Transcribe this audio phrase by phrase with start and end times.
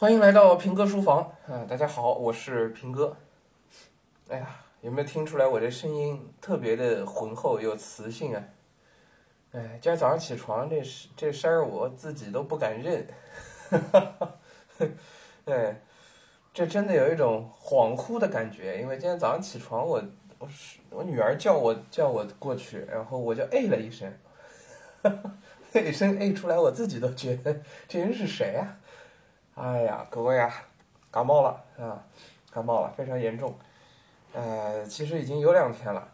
[0.00, 1.62] 欢迎来到平哥书房啊！
[1.68, 3.14] 大家好，我是平哥。
[4.30, 4.48] 哎呀，
[4.80, 8.42] 有没有听出来我这声音特别的浑厚有磁性啊？
[9.52, 10.82] 哎，今儿早上起床这
[11.14, 13.06] 这声儿我自己都不敢认，
[15.44, 15.82] 哎，
[16.54, 20.02] 这真的有一种恍惚的感觉，因为今天早上起床我
[20.38, 24.10] 我是我女儿叫我叫我过去，然后我就哎了一声，
[25.72, 28.78] 那一声哎出来，我自己都觉得这人是谁啊？
[29.62, 30.50] 哎呀，各位啊，
[31.10, 32.02] 感冒了啊，
[32.50, 33.54] 感冒了，非常严重。
[34.32, 36.08] 呃，其实已经有两天了，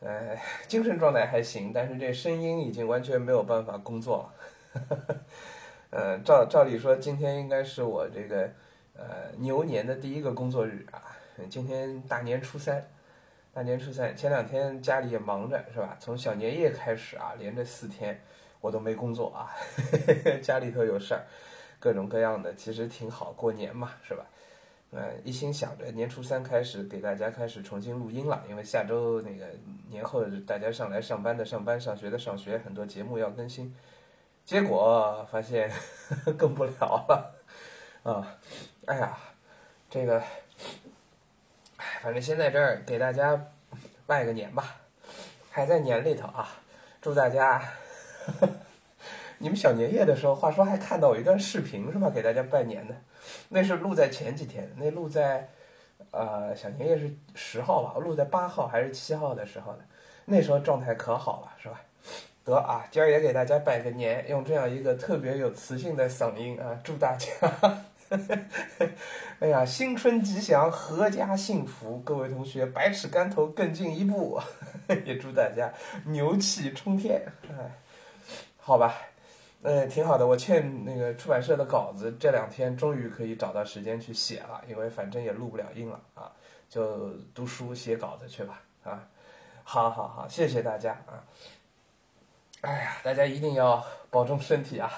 [0.00, 4.28] 呃， 精神状态还行，但是这声音已经完全没有办法工作
[4.74, 5.20] 了。
[5.90, 8.50] 呃，照照理说，今天应该是我这个
[8.96, 11.00] 呃牛年的第一个工作日啊。
[11.48, 12.84] 今天大年初三，
[13.52, 15.96] 大年初三，前两天家里也忙着是吧？
[16.00, 18.20] 从小年夜开始啊，连着四天
[18.60, 19.54] 我都没工作啊，
[20.42, 21.22] 家里头有事儿。
[21.84, 24.24] 各种各样的，其实挺好，过年嘛，是吧？
[24.92, 29.44] 嗯，一心想着年初三开始给大家开始重新录音了，因为下周那个
[29.90, 33.76] 年后大家上来上班的上班，上学的上学，很多节目要更新，
[34.46, 35.70] 结果发现
[36.38, 37.34] 更不了了，
[38.02, 38.32] 啊，
[38.86, 39.18] 哎呀，
[39.90, 40.18] 这个，
[41.76, 43.48] 哎反正先在这儿给大家
[44.06, 44.76] 拜个年吧，
[45.50, 46.48] 还在年里头啊，
[47.02, 47.62] 祝大家。
[49.38, 52.08] 你们小年夜的时候，话说还看到我一段视频是吧？
[52.08, 52.94] 给大家拜年的，
[53.48, 55.48] 那是录在前几天，那录在，
[56.10, 57.98] 呃，小年夜是十号吧？
[58.00, 59.80] 录在八号还是七号的时候的？
[60.26, 61.80] 那时候状态可好了是吧？
[62.44, 67.28] 得啊，今儿也给大家拜个年，用这样一个特别有磁性的嗓音啊，祝大家，
[69.40, 74.40] 哎呀，新春吉祥，阖家幸福，各位同学百尺竿头更进一步，
[75.04, 75.72] 也祝大家
[76.04, 77.70] 牛气冲天，哎，
[78.58, 78.94] 好吧。
[79.66, 80.26] 嗯，挺好的。
[80.26, 86.30] 我欠那个出版社的稿子，这两天终于可以找到时间去写了，因为反正也录不了音了啊，
[86.68, 89.08] 就读书写稿子去吧啊。
[89.62, 91.24] 好好好，谢谢大家啊。
[92.60, 94.92] 哎呀，大家一定要保重身体啊，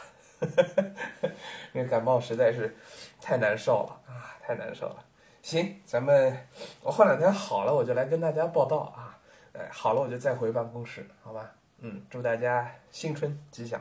[1.73, 2.77] 因为感冒实在是
[3.21, 5.05] 太难受了啊，太难受了。
[5.43, 6.37] 行，咱们
[6.83, 9.17] 我后两天好了，我就来跟大家报道啊。
[9.53, 11.53] 哎，好了，我就再回办公室，好吧？
[11.79, 13.81] 嗯，祝大家新春吉祥。